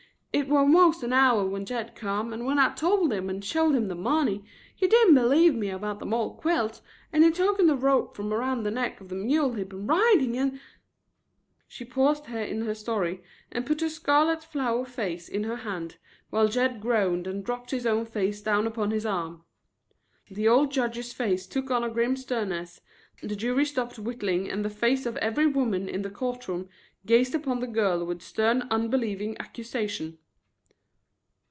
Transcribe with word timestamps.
It 0.33 0.47
war 0.47 0.65
most 0.65 1.03
a 1.03 1.13
hour 1.13 1.45
when 1.45 1.65
Jed 1.65 1.93
come 1.93 2.31
and 2.31 2.45
when 2.45 2.57
I 2.57 2.73
told 2.73 3.11
him 3.11 3.29
and 3.29 3.43
showed 3.43 3.75
him 3.75 3.89
the 3.89 3.95
money, 3.95 4.45
he 4.73 4.87
didn't 4.87 5.13
believe 5.13 5.53
me 5.55 5.69
about 5.69 5.99
them 5.99 6.13
old 6.13 6.37
quilts 6.37 6.81
and 7.11 7.21
he 7.25 7.31
tooken 7.31 7.67
the 7.67 7.75
rope 7.75 8.15
from 8.15 8.31
around 8.33 8.63
the 8.63 8.71
neck 8.71 9.01
of 9.01 9.09
the 9.09 9.15
mule 9.15 9.51
he'd 9.55 9.67
been 9.67 9.87
riding 9.87 10.37
and" 10.37 10.61
She 11.67 11.83
paused 11.83 12.27
here 12.27 12.39
in 12.39 12.61
her 12.61 12.73
story 12.73 13.21
and 13.51 13.65
put 13.65 13.81
her 13.81 13.89
scarlet 13.89 14.41
flower 14.41 14.85
face 14.85 15.27
in 15.27 15.43
her 15.43 15.57
hands, 15.57 15.97
while 16.29 16.47
Jed 16.47 16.79
groaned 16.79 17.27
and 17.27 17.43
dropped 17.43 17.71
his 17.71 17.85
own 17.85 18.05
face 18.05 18.39
down 18.41 18.65
upon 18.65 18.91
his 18.91 19.05
arm. 19.05 19.43
The 20.29 20.47
old 20.47 20.71
judge's 20.71 21.11
face 21.11 21.45
took 21.45 21.69
on 21.69 21.83
a 21.83 21.89
grim 21.89 22.15
sternness, 22.15 22.79
the 23.21 23.35
jury 23.35 23.65
stopped 23.65 23.99
whittling 23.99 24.49
and 24.49 24.63
the 24.63 24.69
face 24.69 25.05
of 25.05 25.17
every 25.17 25.45
woman 25.45 25.89
in 25.89 26.03
the 26.03 26.09
court 26.09 26.47
room 26.47 26.69
gazed 27.05 27.35
upon 27.35 27.59
the 27.59 27.67
girl 27.67 28.05
with 28.05 28.21
stern 28.21 28.61
unbelieving 28.71 29.35
accusation. 29.39 30.17